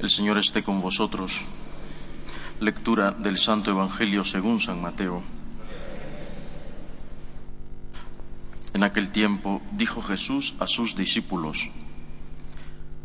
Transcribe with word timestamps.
El 0.00 0.08
Señor 0.08 0.38
esté 0.38 0.62
con 0.62 0.80
vosotros. 0.80 1.44
Lectura 2.58 3.10
del 3.10 3.36
Santo 3.36 3.70
Evangelio 3.70 4.24
según 4.24 4.58
San 4.58 4.80
Mateo. 4.80 5.22
En 8.72 8.82
aquel 8.82 9.10
tiempo 9.12 9.60
dijo 9.72 10.00
Jesús 10.00 10.54
a 10.58 10.66
sus 10.66 10.96
discípulos, 10.96 11.70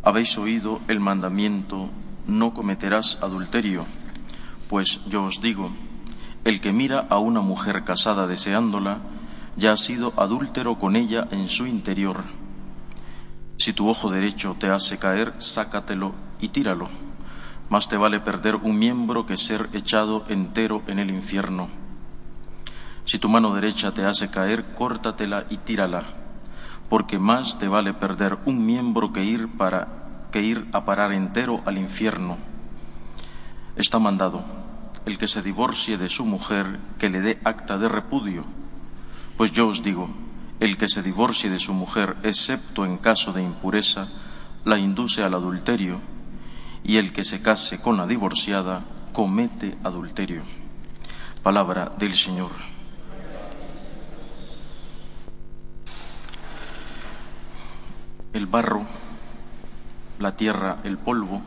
Habéis 0.04 0.38
oído 0.38 0.80
el 0.88 1.02
mandamiento, 1.02 1.90
no 2.28 2.54
cometerás 2.54 3.18
adulterio, 3.22 3.86
pues 4.70 5.02
yo 5.10 5.26
os 5.26 5.42
digo, 5.42 5.72
el 6.46 6.62
que 6.62 6.72
mira 6.72 7.08
a 7.10 7.20
una 7.20 7.42
mujer 7.42 7.84
casada 7.84 8.26
deseándola, 8.26 9.00
ya 9.58 9.74
ha 9.74 9.78
sido 9.78 10.14
adúltero 10.16 10.80
con 10.80 10.96
ella 10.96 11.28
en 11.32 11.50
su 11.50 11.68
interior. 11.68 12.24
Si 13.58 13.74
tu 13.74 13.90
ojo 13.90 14.10
derecho 14.10 14.56
te 14.58 14.70
hace 14.70 14.98
caer, 14.98 15.34
sácatelo 15.40 16.25
y 16.40 16.50
tíralo. 16.50 16.90
Más 17.70 17.90
te 17.90 17.98
vale 17.98 18.20
perder 18.20 18.56
un 18.56 18.78
miembro 18.78 19.26
que 19.26 19.38
ser 19.38 19.70
echado 19.74 20.26
entero 20.30 20.84
en 20.88 21.00
el 21.00 21.10
infierno. 21.10 21.70
Si 23.06 23.20
tu 23.20 23.30
mano 23.30 23.54
derecha 23.54 23.92
te 23.92 24.06
hace 24.06 24.30
caer, 24.30 24.74
córtatela 24.76 25.46
y 25.50 25.58
tírala, 25.58 26.04
porque 26.90 27.20
más 27.20 27.60
te 27.60 27.68
vale 27.68 27.94
perder 27.94 28.38
un 28.46 28.66
miembro 28.66 29.14
que 29.14 29.24
ir 29.24 29.48
para 29.48 30.28
que 30.32 30.42
ir 30.42 30.68
a 30.74 30.86
parar 30.86 31.14
entero 31.14 31.62
al 31.66 31.78
infierno. 31.78 32.38
Está 33.76 34.00
mandado 34.00 34.44
el 35.06 35.18
que 35.18 35.28
se 35.28 35.42
divorcie 35.42 35.98
de 35.98 36.10
su 36.10 36.26
mujer 36.26 36.80
que 36.98 37.10
le 37.10 37.22
dé 37.22 37.40
acta 37.44 37.78
de 37.78 37.88
repudio. 37.88 38.44
Pues 39.38 39.52
yo 39.52 39.68
os 39.68 39.84
digo, 39.84 40.10
el 40.60 40.78
que 40.78 40.88
se 40.88 41.04
divorcie 41.04 41.50
de 41.50 41.60
su 41.60 41.74
mujer, 41.74 42.16
excepto 42.24 42.86
en 42.86 42.98
caso 42.98 43.34
de 43.34 43.44
impureza, 43.44 44.08
la 44.64 44.80
induce 44.80 45.24
al 45.24 45.34
adulterio, 45.34 46.02
y 46.86 46.98
el 46.98 47.12
que 47.12 47.24
se 47.24 47.42
case 47.42 47.82
con 47.82 47.98
la 47.98 48.06
divorciada 48.06 48.84
comete 49.12 49.76
adulterio. 49.84 50.44
Palabra 51.42 51.92
del 51.98 52.16
Señor. 52.16 52.52
El 58.34 58.46
barro, 58.46 58.86
la 60.20 60.36
tierra, 60.36 60.78
el 60.84 61.00
polvo, 61.00 61.42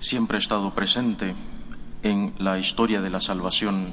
siempre 0.00 0.38
ha 0.38 0.40
estado 0.40 0.74
presente 0.74 1.34
en 2.02 2.34
la 2.38 2.58
historia 2.58 3.00
de 3.00 3.10
la 3.10 3.20
salvación. 3.20 3.86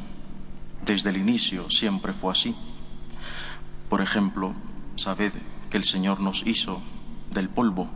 Desde 0.85 1.11
el 1.11 1.17
inicio 1.17 1.69
siempre 1.69 2.13
fue 2.13 2.31
así. 2.31 2.55
Por 3.89 4.01
ejemplo, 4.01 4.53
sabed 4.95 5.33
que 5.69 5.77
el 5.77 5.83
Señor 5.83 6.19
nos 6.19 6.47
hizo 6.47 6.81
del 7.31 7.49
polvo. 7.49 7.89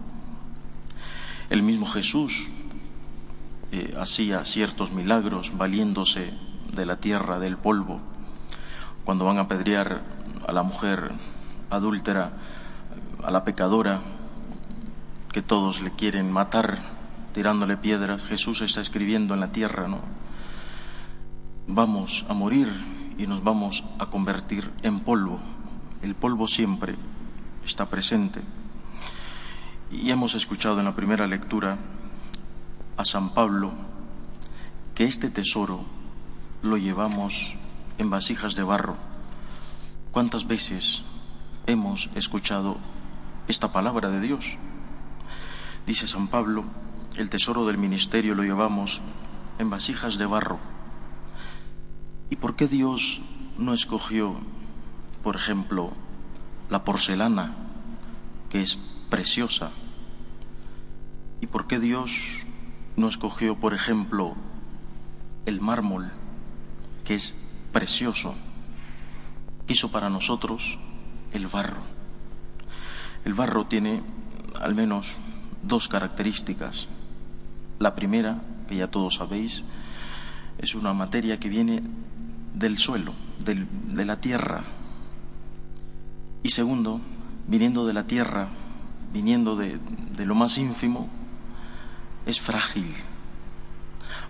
El 1.50 1.64
mismo 1.64 1.88
Jesús 1.88 2.48
eh, 3.72 3.96
hacía 4.00 4.46
ciertos 4.46 4.92
milagros 4.92 5.58
valiéndose 5.58 6.32
de 6.72 6.86
la 6.86 6.98
tierra, 6.98 7.40
del 7.40 7.58
polvo. 7.58 8.02
Cuando 9.04 9.26
van 9.26 9.40
a 9.40 9.42
apedrear 9.42 10.04
a 10.48 10.52
la 10.52 10.62
mujer 10.62 11.12
adúltera, 11.72 12.34
a 13.24 13.32
la 13.32 13.44
pecadora, 13.44 14.02
que 15.32 15.42
todos 15.42 15.82
le 15.82 15.92
quieren 15.92 16.32
matar 16.32 16.78
tirándole 17.34 17.78
piedras, 17.78 18.26
Jesús 18.26 18.62
está 18.62 18.82
escribiendo 18.82 19.34
en 19.34 19.40
la 19.40 19.52
tierra, 19.52 19.88
¿no? 19.88 20.02
Vamos 21.68 22.26
a 22.30 22.36
morir 22.36 22.68
y 23.18 23.26
nos 23.26 23.44
vamos 23.44 23.84
a 23.98 24.08
convertir 24.08 24.72
en 24.84 25.00
polvo. 25.00 25.40
El 26.04 26.14
polvo 26.14 26.48
siempre 26.48 26.96
está 27.66 27.88
presente. 27.88 28.42
Y 29.92 30.12
hemos 30.12 30.36
escuchado 30.36 30.80
en 30.80 30.86
la 30.86 30.96
primera 30.96 31.26
lectura 31.26 31.78
a 32.96 33.06
San 33.06 33.34
Pablo 33.34 33.72
que 34.94 35.06
este 35.06 35.30
tesoro 35.30 35.84
lo 36.62 36.78
llevamos 36.78 37.56
en 37.98 38.10
vasijas 38.10 38.54
de 38.56 38.64
barro. 38.64 38.98
¿Cuántas 40.12 40.48
veces 40.48 41.02
hemos 41.66 42.10
escuchado 42.16 42.78
esta 43.48 43.72
palabra 43.72 44.10
de 44.10 44.22
Dios? 44.22 44.58
Dice 45.88 46.08
San 46.08 46.28
Pablo, 46.28 46.66
el 47.16 47.30
tesoro 47.30 47.66
del 47.66 47.78
ministerio 47.78 48.36
lo 48.36 48.44
llevamos 48.44 49.02
en 49.58 49.70
vasijas 49.70 50.18
de 50.18 50.26
barro. 50.28 50.60
¿Y 52.30 52.36
por 52.36 52.56
qué 52.56 52.68
Dios 52.68 53.22
no 53.58 53.74
escogió, 53.74 54.36
por 55.24 55.36
ejemplo, 55.36 55.94
la 56.70 56.84
porcelana, 56.84 57.56
que 58.50 58.62
es 58.62 58.78
preciosa? 59.10 59.72
¿Y 61.42 61.48
por 61.48 61.68
qué 61.68 61.80
Dios 61.80 62.46
no 62.96 63.08
escogió, 63.08 63.56
por 63.56 63.74
ejemplo, 63.74 64.36
el 65.46 65.62
mármol, 65.62 66.12
que 67.06 67.16
es 67.16 67.34
precioso? 67.72 68.36
Quiso 69.66 69.92
para 69.92 70.10
nosotros 70.10 70.78
el 71.34 71.48
barro. 71.48 71.82
El 73.26 73.34
barro 73.34 73.68
tiene 73.68 74.02
al 74.60 74.76
menos 74.76 75.16
dos 75.64 75.88
características. 75.88 76.88
La 77.80 77.96
primera, 77.96 78.42
que 78.68 78.76
ya 78.76 78.88
todos 78.88 79.16
sabéis, 79.16 79.64
es 80.58 80.76
una 80.76 80.94
materia 80.94 81.40
que 81.40 81.50
viene 81.50 81.84
del 82.54 82.78
suelo, 82.78 83.14
de 83.40 84.06
la 84.06 84.20
tierra. 84.20 84.64
Y 86.44 86.50
segundo, 86.50 87.00
viniendo 87.48 87.86
de 87.86 87.94
la 87.94 88.06
tierra, 88.06 88.50
viniendo 89.14 89.56
de, 89.56 89.80
de 90.16 90.26
lo 90.26 90.36
más 90.36 90.58
ínfimo, 90.58 91.10
es 92.26 92.40
frágil. 92.40 92.94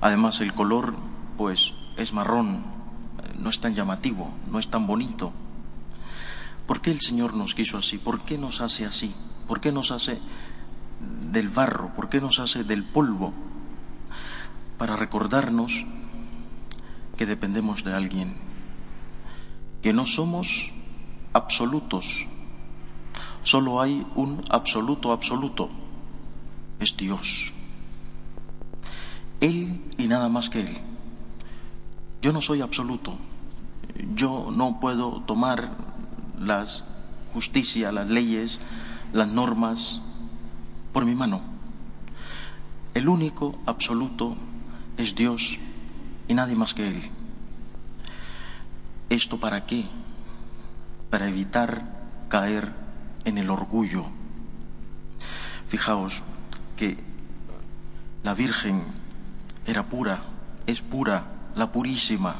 Además, 0.01 0.41
el 0.41 0.53
color, 0.53 0.95
pues, 1.37 1.73
es 1.97 2.13
marrón, 2.13 2.63
no 3.39 3.49
es 3.49 3.59
tan 3.59 3.73
llamativo, 3.73 4.31
no 4.51 4.59
es 4.59 4.69
tan 4.69 4.87
bonito. 4.87 5.33
¿Por 6.67 6.81
qué 6.81 6.91
el 6.91 7.01
Señor 7.01 7.33
nos 7.33 7.55
quiso 7.55 7.77
así? 7.77 7.97
¿Por 7.97 8.21
qué 8.21 8.37
nos 8.37 8.61
hace 8.61 8.85
así? 8.85 9.13
¿Por 9.47 9.59
qué 9.59 9.71
nos 9.71 9.91
hace 9.91 10.19
del 11.31 11.49
barro? 11.49 11.93
¿Por 11.95 12.09
qué 12.09 12.21
nos 12.21 12.39
hace 12.39 12.63
del 12.63 12.83
polvo? 12.83 13.33
Para 14.77 14.95
recordarnos 14.95 15.85
que 17.17 17.25
dependemos 17.25 17.83
de 17.83 17.93
alguien, 17.93 18.35
que 19.81 19.93
no 19.93 20.05
somos 20.05 20.71
absolutos, 21.33 22.27
solo 23.43 23.81
hay 23.81 24.05
un 24.15 24.43
absoluto 24.49 25.11
absoluto, 25.11 25.69
es 26.79 26.95
Dios. 26.97 27.53
Él 29.41 29.81
y 29.97 30.07
nada 30.07 30.29
más 30.29 30.49
que 30.49 30.61
Él. 30.61 30.77
Yo 32.21 32.33
no 32.33 32.41
soy 32.41 32.61
absoluto, 32.61 33.17
yo 34.13 34.49
no 34.53 34.79
puedo 34.79 35.21
tomar 35.21 35.71
las 36.39 36.83
justicia, 37.33 37.91
las 37.91 38.09
leyes, 38.09 38.59
las 39.13 39.27
normas 39.27 40.01
por 40.91 41.05
mi 41.05 41.15
mano. 41.15 41.41
El 42.93 43.07
único 43.07 43.57
absoluto 43.65 44.35
es 44.97 45.15
Dios 45.15 45.57
y 46.27 46.33
nadie 46.33 46.55
más 46.55 46.73
que 46.73 46.89
Él. 46.89 47.01
¿Esto 49.09 49.39
para 49.39 49.65
qué? 49.65 49.85
Para 51.09 51.27
evitar 51.27 51.83
caer 52.27 52.73
en 53.25 53.37
el 53.37 53.49
orgullo. 53.49 54.05
Fijaos 55.67 56.21
que 56.75 56.97
la 58.23 58.33
Virgen 58.33 58.83
era 59.65 59.87
pura, 59.87 60.23
es 60.65 60.81
pura, 60.81 61.25
la 61.55 61.71
purísima. 61.71 62.35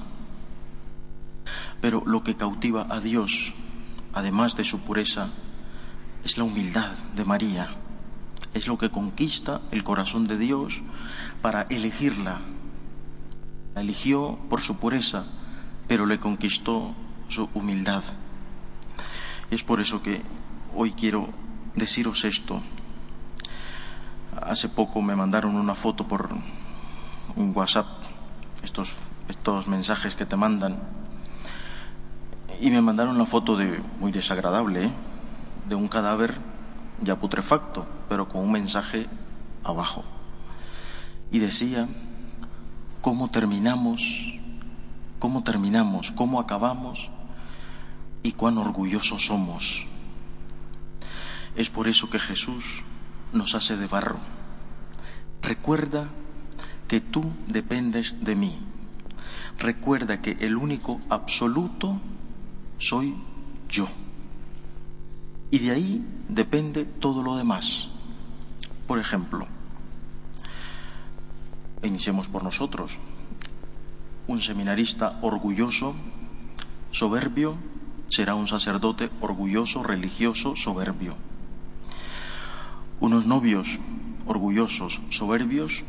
Pero 1.82 2.04
lo 2.06 2.24
que 2.24 2.36
cautiva 2.36 2.88
a 2.90 3.00
Dios, 3.00 3.54
además 4.14 4.56
de 4.56 4.64
su 4.64 4.82
pureza, 4.82 5.30
es 6.24 6.38
la 6.38 6.44
humildad 6.44 6.92
de 7.16 7.26
María. 7.26 7.70
Es 8.54 8.68
lo 8.68 8.78
que 8.78 8.90
conquista 8.90 9.62
el 9.72 9.84
corazón 9.84 10.28
de 10.28 10.38
Dios 10.38 10.82
para 11.42 11.64
elegirla. 11.64 12.42
La 13.76 13.82
eligió 13.82 14.40
por 14.50 14.62
su 14.62 14.78
pureza, 14.78 15.26
pero 15.88 16.06
le 16.06 16.20
conquistó 16.20 16.94
su 17.28 17.50
humildad. 17.54 18.04
Es 19.52 19.64
por 19.64 19.80
eso 19.80 20.02
que 20.02 20.22
hoy 20.76 20.92
quiero 20.92 21.30
deciros 21.76 22.26
esto. 22.26 22.62
hace 24.42 24.70
poco 24.70 25.02
me 25.02 25.16
mandaron 25.16 25.56
una 25.56 25.76
foto 25.76 26.08
por 26.08 26.30
un 27.36 27.52
WhatsApp, 27.56 27.88
estos, 28.64 29.10
estos 29.28 29.68
mensajes 29.68 30.16
que 30.16 30.26
te 30.26 30.36
mandan, 30.36 30.78
y 32.60 32.70
me 32.70 32.82
mandaron 32.82 33.16
una 33.16 33.26
foto 33.26 33.56
de 33.56 33.82
muy 34.00 34.12
desagradable, 34.12 34.86
¿eh? 34.86 34.92
de 35.68 35.76
un 35.76 35.88
cadáver 35.88 36.34
ya 37.02 37.18
putrefacto, 37.18 37.86
pero 38.10 38.28
con 38.28 38.42
un 38.42 38.52
mensaje 38.52 39.08
abajo. 39.64 40.04
Y 41.32 41.40
decía, 41.40 41.88
¿cómo 43.02 43.30
terminamos? 43.30 44.38
¿Cómo 45.20 45.44
terminamos? 45.44 46.12
¿Cómo 46.12 46.40
acabamos? 46.40 47.10
Y 48.24 48.34
cuán 48.34 48.58
orgullosos 48.58 49.28
somos. 49.28 49.89
Es 51.56 51.70
por 51.70 51.88
eso 51.88 52.10
que 52.10 52.20
Jesús 52.20 52.84
nos 53.34 53.56
hace 53.56 53.78
de 53.78 53.88
barro. 53.88 54.20
Recuerda 55.42 56.10
que 56.88 57.02
tú 57.02 57.32
dependes 57.48 58.16
de 58.22 58.36
mí. 58.36 58.60
Recuerda 59.60 60.22
que 60.22 60.38
el 60.40 60.56
único 60.56 61.00
absoluto 61.10 62.00
soy 62.78 63.14
yo. 63.70 63.88
Y 65.52 65.60
de 65.60 65.72
ahí 65.72 66.06
depende 66.28 66.86
todo 66.86 67.24
lo 67.24 67.36
demás. 67.36 67.90
Por 68.88 69.00
ejemplo, 69.00 69.48
iniciemos 71.84 72.28
por 72.28 72.44
nosotros. 72.44 72.98
Un 74.28 74.42
seminarista 74.42 75.20
orgulloso, 75.22 75.96
soberbio, 76.92 77.58
será 78.10 78.36
un 78.36 78.48
sacerdote 78.48 79.10
orgulloso, 79.22 79.84
religioso, 79.84 80.56
soberbio. 80.56 81.16
Unos 83.00 83.26
novios 83.26 83.80
orgullosos, 84.26 85.00
soberbios, 85.10 85.84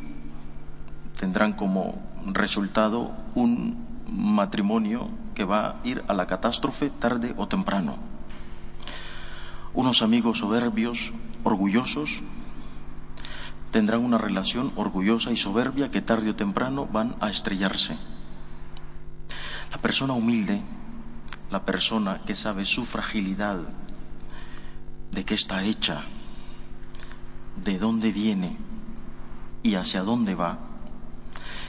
tendrán 1.19 1.53
como 1.53 2.01
resultado 2.25 3.13
un 3.35 3.77
matrimonio 4.09 5.11
que 5.35 5.45
va 5.45 5.71
a 5.71 5.77
ir 5.85 6.05
a 6.09 6.15
la 6.15 6.27
catástrofe 6.27 6.91
tarde 6.91 7.35
o 7.37 7.49
temprano. 7.49 7.97
Unos 9.75 10.03
amigos 10.03 10.39
soberbios, 10.39 11.13
orgullosos, 11.45 12.21
tendrán 13.71 14.05
una 14.05 14.19
relación 14.19 14.73
orgullosa 14.77 15.31
y 15.31 15.37
soberbia 15.37 15.91
que 15.91 16.03
tarde 16.03 16.31
o 16.31 16.37
temprano 16.37 16.87
van 16.87 17.15
a 17.21 17.31
estrellarse. 17.31 17.97
La 19.71 19.79
persona 19.79 20.15
humilde, 20.15 20.61
la 21.51 21.65
persona 21.65 22.19
que 22.25 22.35
sabe 22.35 22.65
su 22.67 22.85
fragilidad, 22.85 23.61
de 25.13 25.25
qué 25.25 25.35
está 25.35 25.63
hecha, 25.63 26.03
de 27.65 27.79
dónde 27.79 28.13
viene 28.13 28.57
y 29.63 29.75
hacia 29.75 30.03
dónde 30.03 30.35
va, 30.35 30.59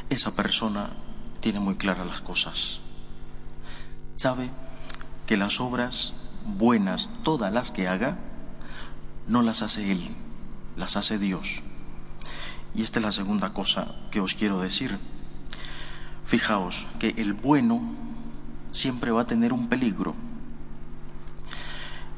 esa 0.10 0.36
persona 0.36 0.90
tiene 1.40 1.60
muy 1.60 1.76
claras 1.76 2.08
las 2.08 2.22
cosas. 2.22 2.80
Sabe 4.16 4.50
que 5.26 5.38
las 5.38 5.60
obras 5.60 6.14
buenas, 6.46 7.10
todas 7.24 7.52
las 7.52 7.72
que 7.72 7.88
haga, 7.88 8.18
no 9.28 9.42
las 9.42 9.62
hace 9.62 9.92
Él, 9.92 10.02
las 10.76 10.96
hace 10.96 11.18
Dios. 11.18 11.62
Y 12.74 12.84
esta 12.84 13.00
es 13.00 13.06
la 13.06 13.12
segunda 13.12 13.54
cosa 13.54 13.96
que 14.12 14.22
os 14.22 14.36
quiero 14.36 14.62
decir. 14.62 14.98
Fijaos 16.26 16.88
que 17.00 17.10
el 17.18 17.34
bueno 17.34 17.82
siempre 18.72 19.12
va 19.12 19.22
a 19.22 19.28
tener 19.28 19.54
un 19.54 19.68
peligro. 19.68 20.16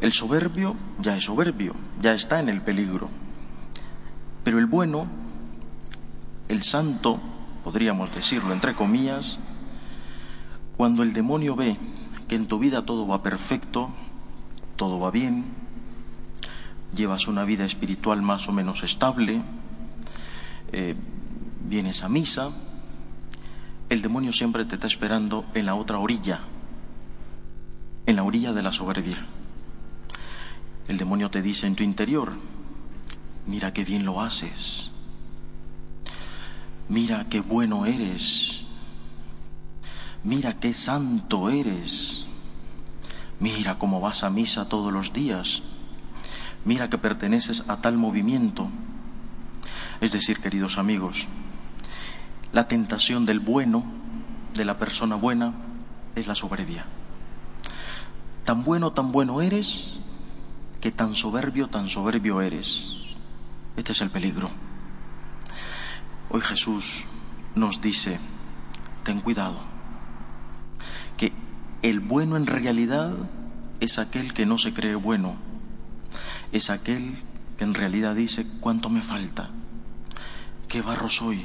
El 0.02 0.14
soberbio 0.14 0.76
ya 1.00 1.16
es 1.16 1.24
soberbio, 1.24 1.76
ya 2.02 2.14
está 2.14 2.40
en 2.40 2.50
el 2.50 2.62
peligro. 2.62 3.10
Pero 4.44 4.60
el 4.60 4.66
bueno, 4.66 5.08
el 6.50 6.64
santo, 6.64 7.20
podríamos 7.64 8.14
decirlo 8.14 8.54
entre 8.54 8.74
comillas, 8.74 9.40
cuando 10.78 11.04
el 11.04 11.14
demonio 11.14 11.56
ve 11.56 11.78
que 12.28 12.36
en 12.36 12.48
tu 12.48 12.60
vida 12.60 12.86
todo 12.86 13.08
va 13.08 13.24
perfecto, 13.24 13.90
todo 14.76 15.00
va 15.00 15.12
bien, 15.12 15.46
llevas 16.96 17.28
una 17.28 17.44
vida 17.44 17.64
espiritual 17.64 18.22
más 18.22 18.50
o 18.50 18.52
menos 18.52 18.84
estable, 18.84 19.42
eh, 20.72 20.96
vienes 21.68 22.04
a 22.04 22.10
misa, 22.10 22.50
el 23.90 24.02
demonio 24.02 24.34
siempre 24.34 24.66
te 24.66 24.76
está 24.76 24.88
esperando 24.88 25.46
en 25.54 25.66
la 25.66 25.76
otra 25.76 26.00
orilla, 26.00 26.42
en 28.06 28.16
la 28.16 28.24
orilla 28.24 28.54
de 28.54 28.64
la 28.64 28.72
soberbia. 28.72 29.26
El 30.88 30.98
demonio 30.98 31.30
te 31.30 31.42
dice 31.42 31.68
en 31.68 31.76
tu 31.76 31.84
interior, 31.84 32.34
mira 33.48 33.74
qué 33.74 33.84
bien 33.84 34.06
lo 34.06 34.22
haces, 34.22 34.92
mira 36.90 37.28
qué 37.30 37.42
bueno 37.42 37.86
eres, 37.86 38.64
mira 40.24 40.60
qué 40.60 40.74
santo 40.74 41.50
eres, 41.50 42.26
mira 43.40 43.78
cómo 43.78 44.00
vas 44.00 44.24
a 44.24 44.30
misa 44.30 44.70
todos 44.70 44.92
los 44.94 45.14
días, 45.14 45.62
mira 46.66 46.90
que 46.90 46.98
perteneces 46.98 47.66
a 47.68 47.78
tal 47.78 47.98
movimiento. 47.98 48.70
Es 50.02 50.12
decir, 50.12 50.40
queridos 50.40 50.78
amigos, 50.78 51.28
la 52.52 52.68
tentación 52.68 53.26
del 53.26 53.40
bueno, 53.40 53.84
de 54.54 54.66
la 54.66 54.78
persona 54.78 55.16
buena, 55.16 55.54
es 56.16 56.28
la 56.28 56.36
soberbia. 56.36 56.86
Tan 58.46 58.64
bueno, 58.64 58.92
tan 58.92 59.12
bueno 59.12 59.42
eres, 59.42 60.00
que 60.82 60.92
tan 60.92 61.16
soberbio, 61.16 61.70
tan 61.70 61.90
soberbio 61.90 62.42
eres. 62.42 63.03
Este 63.78 63.92
es 63.92 64.02
el 64.02 64.10
peligro. 64.10 64.50
Hoy 66.30 66.42
Jesús 66.42 67.06
nos 67.56 67.82
dice, 67.82 68.20
ten 69.04 69.22
cuidado, 69.22 69.60
que 71.18 71.32
el 71.82 72.00
bueno 72.00 72.38
en 72.38 72.48
realidad 72.48 73.16
es 73.80 74.00
aquel 74.00 74.34
que 74.34 74.46
no 74.46 74.58
se 74.58 74.74
cree 74.74 74.96
bueno, 74.96 75.36
es 76.52 76.70
aquel 76.70 77.16
que 77.58 77.64
en 77.64 77.74
realidad 77.74 78.16
dice, 78.16 78.48
¿cuánto 78.60 78.90
me 78.90 79.02
falta? 79.02 79.50
qué 80.74 80.82
barro 80.82 81.08
soy, 81.08 81.40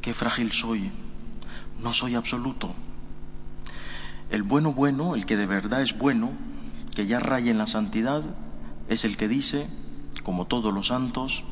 qué 0.00 0.14
frágil 0.14 0.50
soy, 0.50 0.90
no 1.78 1.92
soy 1.92 2.14
absoluto. 2.14 2.74
El 4.30 4.42
bueno 4.42 4.72
bueno, 4.72 5.14
el 5.14 5.26
que 5.26 5.36
de 5.36 5.44
verdad 5.44 5.82
es 5.82 5.98
bueno, 5.98 6.30
que 6.94 7.06
ya 7.06 7.20
raya 7.20 7.50
en 7.50 7.58
la 7.58 7.66
santidad, 7.66 8.22
es 8.88 9.04
el 9.04 9.18
que 9.18 9.28
dice, 9.28 9.68
como 10.24 10.46
todos 10.46 10.74
los 10.74 10.88
santos, 10.88 11.44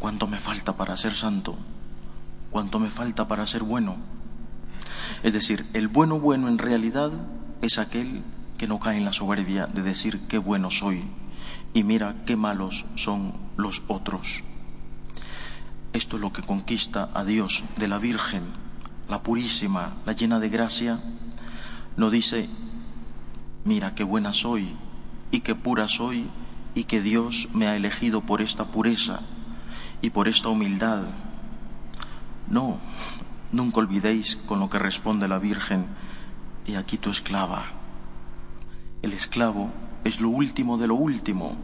cuánto 0.00 0.26
me 0.26 0.38
falta 0.38 0.76
para 0.76 0.96
ser 0.96 1.14
santo, 1.14 1.54
cuánto 2.50 2.80
me 2.80 2.90
falta 2.90 3.28
para 3.28 3.46
ser 3.46 3.62
bueno. 3.62 3.96
Es 5.22 5.32
decir, 5.32 5.64
el 5.74 5.86
bueno 5.86 6.18
bueno 6.18 6.48
en 6.48 6.58
realidad 6.58 7.12
es 7.62 7.78
aquel 7.78 8.22
que 8.58 8.66
no 8.66 8.80
cae 8.80 8.96
en 8.96 9.04
la 9.04 9.12
soberbia 9.12 9.66
de 9.66 9.82
decir 9.82 10.20
qué 10.26 10.38
bueno 10.38 10.70
soy 10.70 11.04
y 11.74 11.82
mira 11.82 12.16
qué 12.26 12.34
malos 12.34 12.86
son 12.96 13.34
los 13.56 13.82
otros. 13.88 14.42
Esto 15.92 16.16
es 16.16 16.22
lo 16.22 16.32
que 16.32 16.42
conquista 16.42 17.10
a 17.14 17.24
Dios 17.24 17.62
de 17.76 17.88
la 17.88 17.98
Virgen, 17.98 18.44
la 19.08 19.22
purísima, 19.22 19.94
la 20.06 20.12
llena 20.12 20.40
de 20.40 20.48
gracia. 20.48 20.98
No 21.96 22.10
dice, 22.10 22.48
mira 23.64 23.94
qué 23.94 24.02
buena 24.02 24.32
soy 24.32 24.74
y 25.30 25.40
qué 25.40 25.54
pura 25.54 25.86
soy 25.88 26.26
y 26.74 26.84
que 26.84 27.00
Dios 27.00 27.48
me 27.54 27.66
ha 27.66 27.76
elegido 27.76 28.20
por 28.20 28.40
esta 28.40 28.64
pureza 28.64 29.20
y 30.02 30.10
por 30.10 30.28
esta 30.28 30.48
humildad. 30.48 31.04
No, 32.48 32.78
nunca 33.52 33.80
olvidéis 33.80 34.36
con 34.36 34.60
lo 34.60 34.68
que 34.68 34.78
responde 34.78 35.28
la 35.28 35.38
Virgen, 35.38 35.86
y 36.66 36.74
aquí 36.74 36.98
tu 36.98 37.10
esclava. 37.10 37.66
El 39.02 39.12
esclavo 39.12 39.70
es 40.02 40.20
lo 40.20 40.28
último 40.28 40.78
de 40.78 40.86
lo 40.86 40.94
último, 40.94 41.56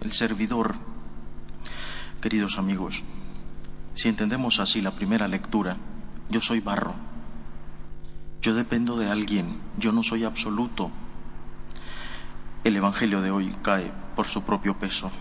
el 0.00 0.12
servidor. 0.12 0.74
Queridos 2.20 2.58
amigos, 2.58 3.02
si 3.94 4.08
entendemos 4.08 4.58
así 4.60 4.80
la 4.80 4.90
primera 4.90 5.28
lectura, 5.28 5.76
yo 6.30 6.40
soy 6.40 6.60
barro, 6.60 6.94
yo 8.42 8.54
dependo 8.54 8.96
de 8.96 9.10
alguien, 9.10 9.58
yo 9.78 9.92
no 9.92 10.02
soy 10.02 10.24
absoluto. 10.24 10.90
El 12.64 12.76
Evangelio 12.76 13.22
de 13.22 13.30
hoy 13.30 13.54
cae 13.62 13.92
por 14.18 14.26
su 14.26 14.42
propio 14.42 14.74
peso. 14.74 15.12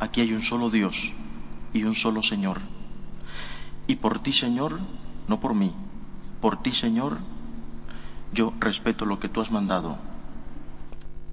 Aquí 0.00 0.22
hay 0.22 0.32
un 0.32 0.42
solo 0.42 0.70
Dios 0.70 1.12
y 1.74 1.84
un 1.84 1.94
solo 1.94 2.22
Señor. 2.22 2.60
Y 3.86 3.96
por 3.96 4.20
ti, 4.20 4.32
Señor, 4.32 4.78
no 5.28 5.38
por 5.38 5.52
mí, 5.52 5.74
por 6.40 6.62
ti, 6.62 6.72
Señor, 6.72 7.18
yo 8.32 8.54
respeto 8.58 9.04
lo 9.04 9.20
que 9.20 9.28
tú 9.28 9.42
has 9.42 9.50
mandado. 9.50 9.98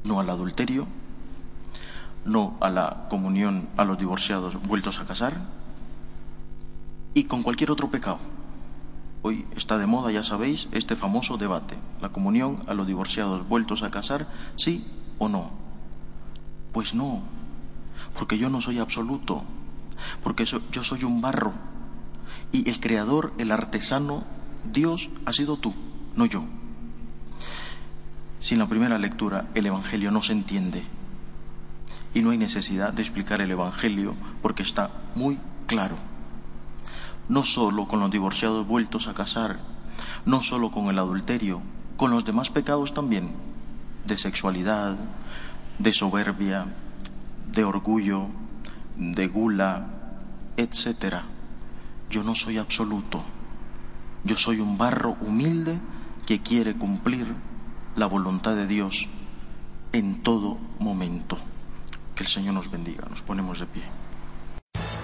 No 0.03 0.19
al 0.19 0.29
adulterio, 0.29 0.85
no 2.25 2.57
a 2.59 2.69
la 2.69 3.07
comunión 3.09 3.69
a 3.77 3.85
los 3.85 3.97
divorciados 3.97 4.61
vueltos 4.61 4.99
a 4.99 5.05
casar, 5.05 5.37
y 7.13 7.23
con 7.23 7.43
cualquier 7.43 7.71
otro 7.71 7.91
pecado. 7.91 8.19
Hoy 9.21 9.45
está 9.55 9.77
de 9.77 9.87
moda, 9.87 10.11
ya 10.11 10.21
sabéis, 10.21 10.67
este 10.73 10.97
famoso 10.97 11.37
debate, 11.37 11.77
la 12.01 12.09
comunión 12.09 12.61
a 12.67 12.73
los 12.73 12.85
divorciados 12.85 13.47
vueltos 13.47 13.83
a 13.83 13.89
casar, 13.89 14.27
sí 14.57 14.85
o 15.17 15.29
no. 15.29 15.62
Pues 16.74 16.94
no, 16.94 17.22
porque 18.18 18.38
yo 18.38 18.50
no 18.50 18.60
soy 18.60 18.80
absoluto, 18.80 19.44
porque 20.24 20.46
yo 20.46 20.84
soy 20.84 21.03
un 21.03 21.22
barro 21.22 21.53
y 22.51 22.70
el 22.70 22.80
creador, 22.80 23.34
el 23.38 23.51
artesano, 23.51 24.24
Dios 24.72 25.10
ha 25.25 25.34
sido 25.34 25.58
tú, 25.58 25.74
no 26.15 26.25
yo. 26.25 26.44
Sin 28.39 28.60
la 28.60 28.68
primera 28.68 28.98
lectura 28.98 29.48
el 29.56 29.65
Evangelio 29.65 30.12
no 30.12 30.22
se 30.22 30.34
entiende 30.34 30.84
y 32.13 32.22
no 32.22 32.30
hay 32.30 32.38
necesidad 32.38 32.94
de 32.94 33.01
explicar 33.01 33.42
el 33.42 33.51
Evangelio 33.51 34.15
porque 34.42 34.63
está 34.63 34.92
muy 35.15 35.39
claro. 35.68 35.96
No 37.30 37.46
solo 37.46 37.88
con 37.88 38.00
los 38.00 38.12
divorciados 38.12 38.68
vueltos 38.68 39.08
a 39.08 39.13
casar, 39.13 39.60
no 40.25 40.42
solo 40.42 40.72
con 40.72 40.89
el 40.89 41.00
adulterio, 41.00 41.62
con 41.98 42.12
los 42.12 42.25
demás 42.25 42.50
pecados 42.50 42.94
también, 42.94 43.32
de 44.06 44.18
sexualidad, 44.18 44.98
de 45.80 45.94
soberbia, 45.94 46.65
de 47.51 47.63
orgullo, 47.63 48.27
de 48.98 49.27
gula, 49.27 49.88
etcétera. 50.58 51.24
Yo 52.10 52.24
no 52.24 52.36
soy 52.36 52.58
absoluto. 52.58 53.24
Yo 54.24 54.38
soy 54.38 54.60
un 54.60 54.77
barro 54.77 55.18
humilde 55.22 55.77
que 56.25 56.42
quiere 56.42 56.75
cumplir 56.75 57.27
la 57.96 58.06
voluntad 58.06 58.56
de 58.56 58.68
Dios 58.68 59.08
en 59.92 60.22
todo 60.22 60.58
momento. 60.80 61.38
Que 62.15 62.24
el 62.24 62.30
Señor 62.30 62.53
nos 62.53 62.72
bendiga. 62.72 63.06
Nos 63.10 63.22
ponemos 63.22 63.60
de 63.60 63.65
pie. 63.65 64.02